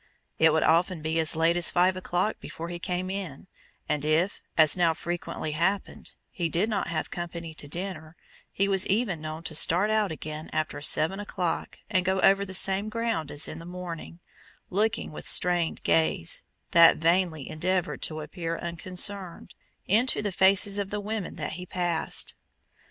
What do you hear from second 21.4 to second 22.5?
he passed.